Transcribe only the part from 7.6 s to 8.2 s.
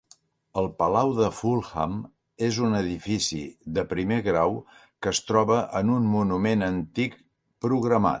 programat.